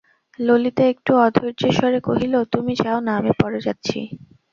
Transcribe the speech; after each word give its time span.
ললিতা 0.39 0.83
একটু 0.93 1.11
অধৈর্যের 1.25 1.73
স্বরে 1.77 1.99
কহিল, 2.07 2.33
তুমি 2.53 2.73
যাও-না, 2.81 3.11
আমি 3.19 3.31
পরে 3.41 3.59
যাচ্ছি। 3.65 3.99